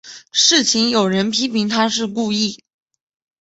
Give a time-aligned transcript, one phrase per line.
[0.31, 2.63] 事件有人批评她是故意。